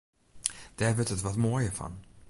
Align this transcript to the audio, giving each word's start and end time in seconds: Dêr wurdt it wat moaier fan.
Dêr 0.77 0.93
wurdt 0.95 1.13
it 1.15 1.23
wat 1.25 1.41
moaier 1.43 1.73
fan. 1.77 1.93